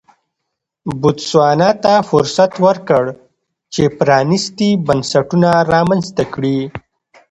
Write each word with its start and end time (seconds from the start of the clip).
بوتسوانا 0.99 1.69
ته 1.83 1.93
فرصت 2.09 2.51
ورکړ 2.65 3.03
چې 3.73 3.83
پرانیستي 3.97 4.69
بنسټونه 4.87 5.49
رامنځته 5.73 6.23
کړي. 6.33 6.59